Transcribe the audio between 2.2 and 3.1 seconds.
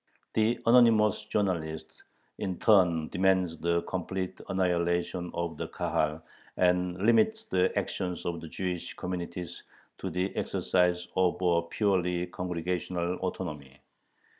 in turn